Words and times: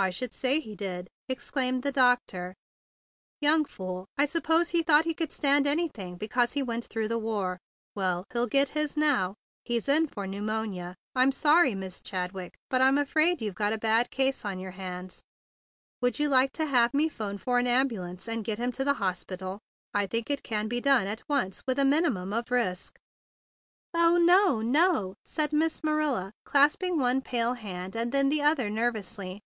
"I 0.00 0.10
should 0.10 0.32
say 0.32 0.60
he 0.60 0.76
did!" 0.76 1.08
ejaculated 1.28 1.82
the 1.82 1.90
doctor. 1.90 2.54
"Young 3.40 3.64
fool! 3.64 4.06
I 4.16 4.26
suppose 4.26 4.68
he 4.70 4.80
thought 4.84 5.04
he 5.06 5.12
could 5.12 5.32
stand 5.32 5.66
anything 5.66 6.16
be¬ 6.16 6.30
cause 6.30 6.52
he 6.52 6.62
went 6.62 6.84
through 6.84 7.08
the 7.08 7.18
war. 7.18 7.58
Well, 7.96 8.24
he'll 8.32 8.46
get 8.46 8.68
his 8.78 8.96
now. 8.96 9.34
He's 9.64 9.88
in 9.88 10.06
for 10.06 10.24
pneu¬ 10.28 10.40
monia. 10.44 10.94
I'm 11.16 11.32
sorry, 11.32 11.74
Miss 11.74 12.00
Chadwick, 12.00 12.54
but 12.70 12.76
142 12.76 12.76
THE 12.78 12.78
BIG 12.78 12.78
BLUE 12.78 13.00
SOLDIER 13.00 13.00
I'm 13.00 13.02
afraid 13.02 13.44
you've 13.44 13.54
got 13.56 13.72
a 13.72 13.86
bad 13.92 14.10
case 14.12 14.44
on 14.44 14.60
your 14.60 14.70
hands. 14.70 15.22
Would 16.00 16.20
you 16.20 16.28
like 16.28 16.52
to 16.52 16.66
have 16.66 16.94
me 16.94 17.08
phone 17.08 17.36
for 17.36 17.58
an 17.58 17.66
ambulance 17.66 18.28
and 18.28 18.44
get 18.44 18.60
him 18.60 18.70
to 18.70 18.84
the 18.84 18.94
hospital? 19.02 19.58
I 19.92 20.06
think 20.06 20.30
it 20.30 20.44
can 20.44 20.68
be 20.68 20.80
done 20.80 21.08
at 21.08 21.24
once 21.28 21.64
with 21.66 21.80
a 21.80 21.84
minimum 21.84 22.32
of 22.32 22.52
risk." 22.52 23.00
"Oh, 23.92 24.16
no, 24.16 24.60
no!" 24.62 25.14
said 25.24 25.52
Miss 25.52 25.82
Marilla, 25.82 26.30
clasping 26.44 27.00
one 27.00 27.20
white 27.20 27.54
hand 27.56 27.96
and 27.96 28.12
then 28.12 28.28
the 28.28 28.42
other 28.42 28.70
nervously. 28.70 29.40